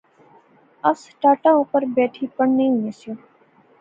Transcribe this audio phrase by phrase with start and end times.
[0.89, 3.15] اس ٹاٹاں اوپر بیٹھی پڑھنے ہونے سیاں